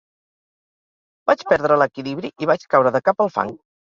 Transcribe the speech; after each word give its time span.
Vaig 1.31 1.43
perdre 1.51 1.77
l'equilibri 1.81 2.33
i 2.45 2.51
vaig 2.53 2.65
caure 2.75 2.95
de 2.97 3.05
cap 3.11 3.25
al 3.27 3.33
fang. 3.39 3.55